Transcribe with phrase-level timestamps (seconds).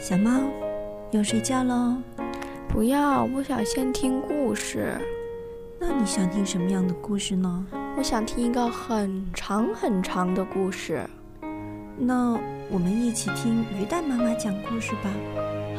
[0.00, 0.30] 小猫，
[1.10, 1.94] 要睡觉喽？
[2.70, 4.96] 不要，我想先听故事。
[5.78, 7.66] 那你想听什么样的故事呢？
[7.98, 11.02] 我想听一个很长很长的故事。
[11.98, 12.32] 那
[12.70, 15.10] 我们一起听鱼蛋妈妈讲故事吧。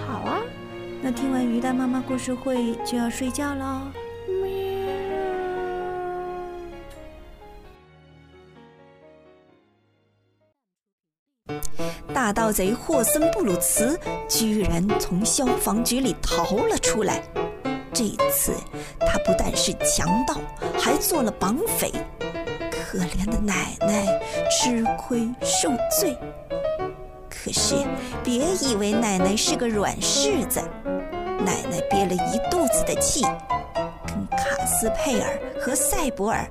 [0.05, 0.37] 好啊。
[1.01, 3.81] 那听完鱼蛋妈妈故事会就要睡觉喽。
[12.31, 17.21] 盗贼霍森布鲁茨居然从消防局里逃了出来。
[17.93, 18.53] 这次
[18.99, 20.35] 他不但是强盗，
[20.79, 21.91] 还做了绑匪。
[22.71, 24.05] 可怜的奶奶
[24.49, 26.17] 吃亏受罪。
[27.29, 27.75] 可是
[28.23, 30.61] 别以为奶奶是个软柿子，
[31.39, 33.23] 奶奶憋了一肚子的气，
[34.05, 36.45] 跟卡斯佩尔和塞博尔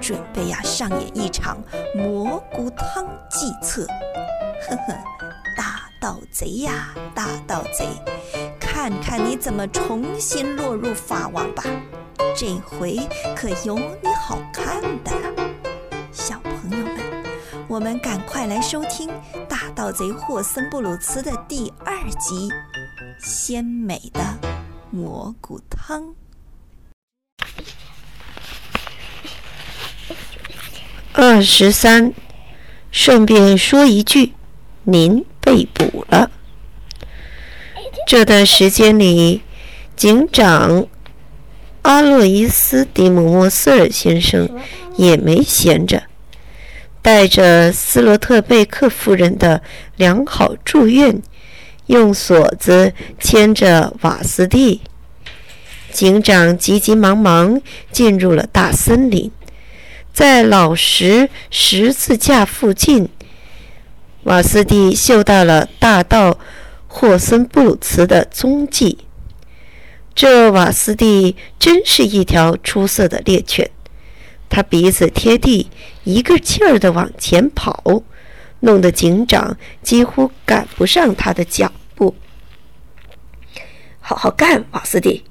[0.00, 1.58] 准备呀上演一场
[1.94, 3.86] 蘑菇汤计策。
[4.62, 4.94] 呵呵，
[5.56, 7.86] 大盗贼呀，大盗贼，
[8.58, 11.64] 看看你怎么重新落入法网吧！
[12.34, 12.98] 这回
[13.34, 15.50] 可有你好看的了，
[16.12, 17.24] 小朋友们，
[17.68, 19.08] 我们赶快来收听
[19.46, 22.48] 《大盗贼霍森布鲁茨》的第二集
[23.18, 24.20] 《鲜美的
[24.90, 26.02] 蘑菇汤》。
[31.12, 32.12] 二十三，
[32.90, 34.34] 顺便说一句。
[34.88, 36.30] 您被捕了。
[38.06, 39.42] 这段时间里，
[39.96, 40.86] 警长
[41.82, 44.48] 阿洛伊斯·迪姆莫斯尔先生
[44.96, 46.04] 也没闲着，
[47.02, 49.60] 带着斯罗特贝克夫人的
[49.96, 51.20] 良好祝愿，
[51.86, 54.82] 用锁子牵着瓦斯蒂。
[55.90, 59.32] 警长急急忙忙进入了大森林，
[60.12, 63.08] 在老石十字架附近。
[64.26, 66.36] 瓦斯蒂嗅到了大盗
[66.88, 68.98] 霍森布鲁茨的踪迹。
[70.16, 73.70] 这瓦斯蒂真是一条出色的猎犬，
[74.48, 75.70] 他鼻子贴地，
[76.02, 78.02] 一个劲儿地往前跑，
[78.58, 82.16] 弄得警长几乎赶不上他的脚步。
[84.00, 85.22] 好好干，瓦斯蒂！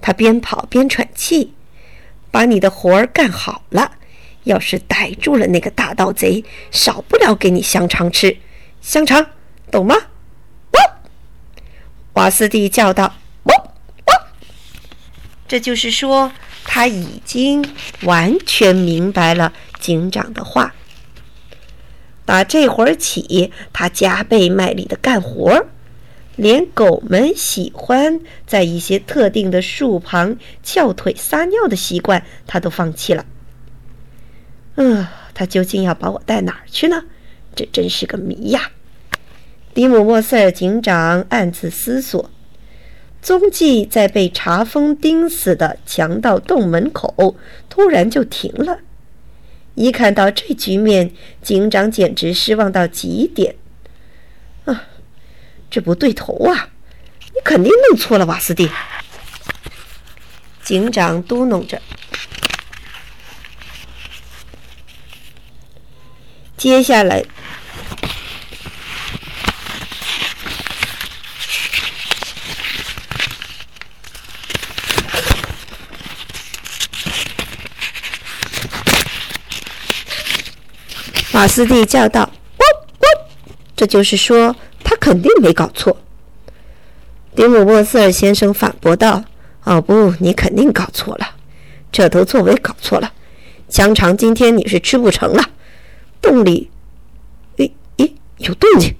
[0.00, 1.52] 他边跑边喘气，
[2.30, 3.90] 把你的活儿干好了。
[4.44, 8.36] 要是逮住了那个大盗贼，少不了给你香肠吃，
[8.80, 9.26] 香肠，
[9.70, 9.94] 懂吗？
[10.72, 10.84] 汪！
[12.14, 13.14] 瓦斯蒂叫道
[13.44, 13.56] ：“汪
[14.06, 14.26] 汪！”
[15.46, 16.32] 这就是说，
[16.64, 17.64] 他已经
[18.02, 20.74] 完全明白了警长的话。
[22.24, 25.66] 打这会儿起，他加倍卖力的干活，
[26.36, 33.26] 连狗们喜欢在一些特定的树旁翘腿撒尿的习惯，他都放弃了。
[34.76, 37.04] 嗯，他究竟要把我带哪儿去呢？
[37.54, 38.70] 这真是个谜呀！
[39.74, 42.30] 迪姆莫塞尔警长暗自思索。
[43.22, 47.36] 踪迹在被查封钉死的强盗洞门口
[47.68, 48.78] 突然就停了。
[49.74, 51.10] 一看到这局面，
[51.42, 53.54] 警长简直失望到极点。
[54.64, 54.84] 啊，
[55.70, 56.70] 这不对头啊！
[57.34, 58.70] 你肯定弄错了，瓦斯蒂。
[60.62, 61.80] 警长嘟哝着。
[66.60, 67.24] 接下来，
[81.32, 82.30] 马斯蒂叫道：“！”
[83.74, 84.54] 这就是说，
[84.84, 85.96] 他肯定没搞错。
[87.34, 89.24] 迪姆沃瑟尔先生反驳道
[89.64, 91.26] ：“哦不，你肯定搞错了，
[91.90, 93.10] 这头作为搞错了。
[93.70, 95.42] 香肠今天你是吃不成了。”
[96.20, 96.70] 洞里，
[97.56, 98.94] 咦咦，有动静！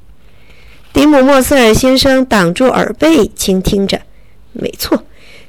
[0.93, 4.01] 迪姆莫塞尔先生挡住耳背，倾听着。
[4.53, 5.05] 没错，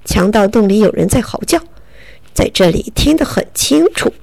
[0.05, 1.59] 强盗洞里有人在嚎叫，
[2.33, 4.13] 在这里听得很清楚。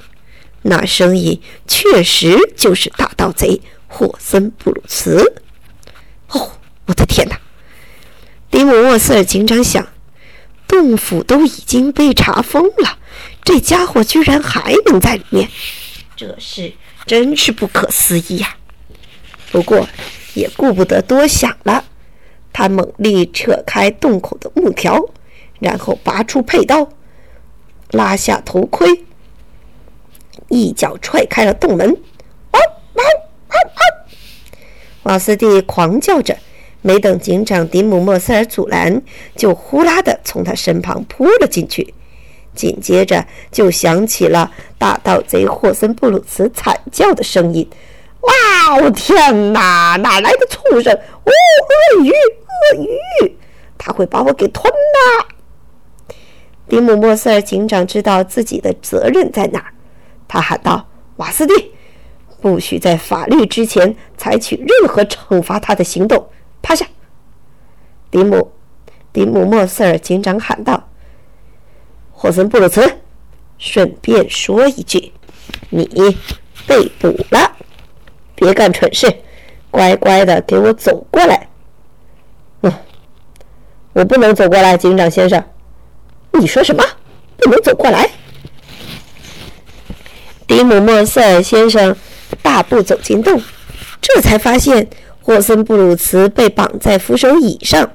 [0.63, 5.35] 那声音确实就是大盗贼霍森布鲁茨。
[6.29, 6.53] 哦，
[6.87, 7.41] 我的天哪！
[8.51, 9.87] 迪姆莫塞尔警长想，
[10.67, 12.99] 洞府都已经被查封了，
[13.43, 15.49] 这家伙居然还能在里面，
[16.19, 16.73] 这事。
[17.07, 18.57] 真是不可思议呀！
[19.51, 19.89] 不过
[20.35, 21.85] 也顾不得多想了，
[22.53, 25.09] 他猛力扯开洞口的木条，
[25.61, 26.87] 然后拔出佩刀，
[27.93, 29.05] 拉下头盔，
[30.49, 31.89] 一脚踹开了洞门。
[31.89, 32.63] 汪
[32.95, 33.07] 汪
[33.49, 34.07] 汪汪！
[35.05, 36.37] 瓦斯蒂狂叫着，
[36.83, 39.01] 没等警长迪姆莫塞尔阻拦，
[39.35, 41.95] 就呼啦的从他身旁扑了进去。
[42.59, 47.67] 紧接着就响起了大盗贼霍森布鲁茨惨叫的声音
[48.23, 48.33] ：“哇
[48.75, 48.91] 哦！
[48.91, 50.93] 天哪，哪来的畜生？
[50.93, 51.31] 哦，
[51.95, 53.37] 鳄鱼，鳄鱼，
[53.79, 55.29] 他会把我给吞了！
[56.69, 59.65] 迪姆莫瑟尔警长知道自己的责任在哪，
[60.27, 61.73] 他喊道：“瓦斯蒂，
[62.41, 66.29] 不许在法律之前采取任何惩罚他的行动！
[66.61, 66.85] 趴下！”
[68.11, 68.51] 迪姆，
[69.13, 70.88] 迪姆莫瑟尔警长喊道
[72.21, 72.83] ：“霍森布鲁茨，
[73.59, 75.13] 顺便说一句，
[75.71, 75.89] 你
[76.67, 77.53] 被捕了。”
[78.35, 79.07] 别干蠢事，
[79.71, 81.49] 乖乖的给我走过来。
[82.63, 82.73] 嗯，
[83.93, 85.45] 我不能走过来，警长先生。
[86.33, 86.85] 你说什么？
[87.37, 88.11] 不能走过来？
[90.49, 91.95] 迪姆莫瑟尔先生
[92.43, 93.41] 大步走进洞，
[94.01, 94.89] 这才发现
[95.23, 97.89] 霍森布鲁茨被绑在扶手椅上，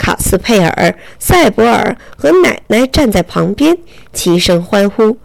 [0.00, 3.76] 卡斯佩尔、塞博尔和奶奶站在旁边，
[4.14, 5.18] 齐声欢呼。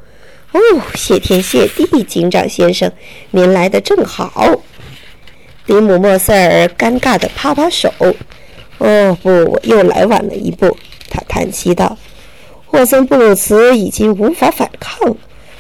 [0.52, 0.60] 哦，
[0.96, 2.92] 谢天谢地，警长先生，
[3.32, 4.52] 您来的正好。
[5.66, 7.90] 迪姆莫塞尔尴尬地拍拍手。
[8.80, 10.78] 哦不，我又来晚了一步。
[11.10, 11.98] 他叹息道
[12.68, 15.16] ：“霍森布鲁茨已经无法反抗，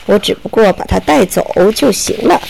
[0.07, 2.41] 我只不过把他带走就行了。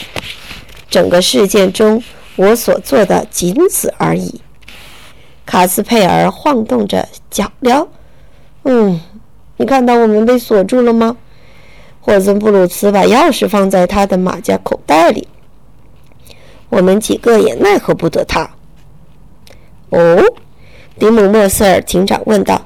[0.90, 2.02] 整个事件中，
[2.36, 4.42] 我所做的仅此而已。”
[5.46, 7.88] 卡斯佩尔晃动着脚镣。
[8.64, 9.00] 嗯，
[9.58, 11.16] 你看到我们被锁住了吗？
[12.02, 15.28] 霍森布鲁茨把钥匙放在他的马甲口袋里，
[16.70, 18.48] 我们几个也奈何不得他。
[19.90, 20.24] 哦，
[21.00, 22.64] 迪姆莫瑟尔警长问道：“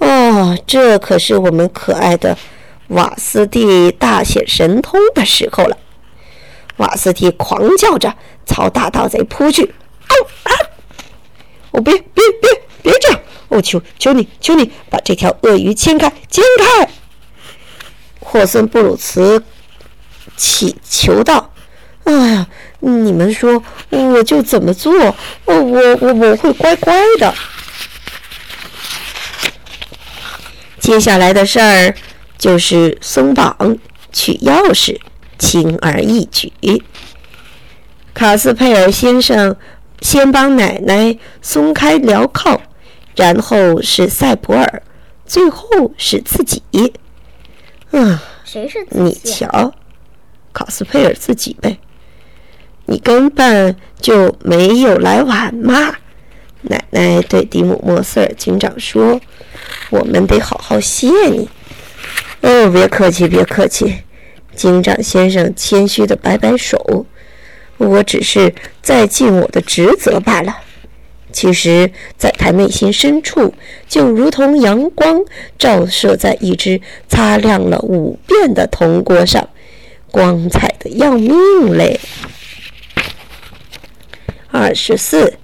[0.00, 2.36] 哦，这可是我们可爱的
[2.88, 5.78] 瓦斯蒂大显神通的时候了。”
[6.76, 9.64] 瓦斯蒂狂叫着朝大盗贼扑去。
[10.08, 10.12] “啊
[10.42, 10.52] 啊！
[13.52, 16.88] 我，求求你，求你把这条鳄鱼牵开，牵开！”
[18.20, 19.42] 霍森布鲁茨
[20.36, 21.52] 祈求道
[22.04, 22.46] ：“哎呀，
[22.80, 24.92] 你们说我就怎么做？
[25.44, 27.34] 我我我我会乖乖的。
[30.80, 31.94] 接下来的事儿
[32.38, 33.78] 就是松绑、
[34.12, 34.98] 取钥匙，
[35.38, 36.52] 轻而易举。
[38.14, 39.56] 卡斯佩尔先生
[40.00, 42.60] 先帮奶奶松开镣铐，
[43.16, 44.82] 然后是塞普尔，
[45.26, 46.62] 最后是自己。”
[47.92, 49.72] 嗯，谁是你瞧，
[50.52, 51.78] 考斯佩尔自己呗。
[52.86, 55.94] 你根本就没有来晚嘛。
[56.62, 59.20] 奶奶对迪姆莫瑟尔警长说
[59.90, 61.48] ：“我们得好好谢你。”
[62.42, 63.98] 哦，别客气，别客气。
[64.54, 67.06] 警长先生谦虚的摆摆手
[67.78, 70.56] ：“我只是在尽我的职责罢了。”
[71.32, 73.54] 其实，在他内心深处，
[73.88, 75.20] 就如同阳光
[75.58, 79.48] 照射在一只擦亮了五遍的铜锅上，
[80.10, 81.98] 光彩的要命嘞。
[84.50, 85.34] 二十四，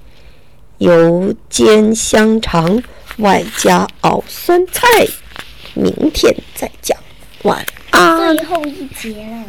[0.76, 2.82] 油煎香肠
[3.16, 4.86] 外加熬酸菜，
[5.74, 6.96] 明天再讲。
[7.44, 8.36] 晚安。
[8.36, 9.44] 最后一节了，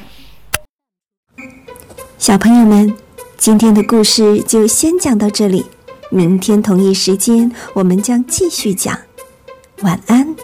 [2.18, 2.96] 小朋友们，
[3.38, 5.66] 今天的故事就先讲到这里。
[6.10, 8.98] 明天同一时间，我们将继续讲。
[9.82, 10.36] 晚安。